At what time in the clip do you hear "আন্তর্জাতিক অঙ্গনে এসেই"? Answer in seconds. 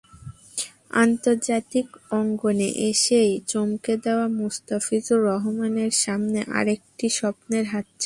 1.03-3.31